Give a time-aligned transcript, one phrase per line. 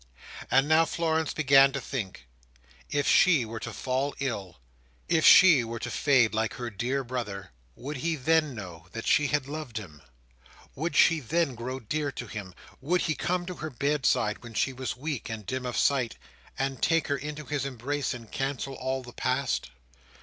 [0.49, 2.25] And now Florence began to think,
[2.89, 4.57] if she were to fall ill,
[5.07, 9.27] if she were to fade like her dear brother, would he then know that she
[9.27, 10.01] had loved him;
[10.73, 14.73] would she then grow dear to him; would he come to her bedside, when she
[14.73, 16.15] was weak and dim of sight,
[16.57, 19.69] and take her into his embrace, and cancel all the past?